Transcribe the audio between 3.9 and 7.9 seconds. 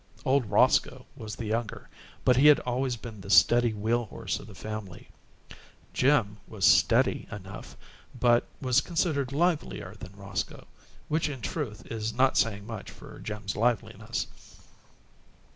horse of the family. Jim was "steady" enough,